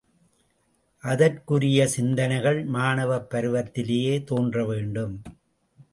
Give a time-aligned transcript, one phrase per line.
[1.03, 5.15] அதற்குரிய சிந்தனைகள் மாணவப் பருவத்திலேயே தோன்ற வேண்டும்.